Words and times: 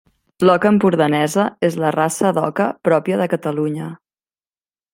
L'oca 0.49 0.69
empordanesa 0.75 1.43
és 1.67 1.77
la 1.83 1.91
raça 1.97 2.31
d'oca 2.39 2.67
pròpia 2.89 3.21
de 3.21 3.29
Catalunya. 3.35 3.91